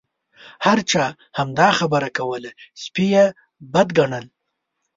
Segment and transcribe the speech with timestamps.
[0.65, 1.03] هر چا
[1.37, 2.51] همدا خبره کوله
[2.81, 3.25] سپي یې
[3.73, 4.25] بد ګڼل.